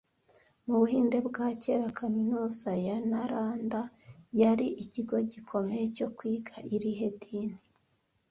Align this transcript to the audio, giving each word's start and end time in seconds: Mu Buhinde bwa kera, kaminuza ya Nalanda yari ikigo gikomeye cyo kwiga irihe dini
Mu 0.65 0.75
Buhinde 0.81 1.17
bwa 1.27 1.47
kera, 1.61 1.85
kaminuza 1.99 2.69
ya 2.85 2.97
Nalanda 3.09 3.81
yari 4.41 4.67
ikigo 4.83 5.15
gikomeye 5.31 5.83
cyo 5.95 6.07
kwiga 6.17 6.55
irihe 6.75 7.07
dini 7.21 7.59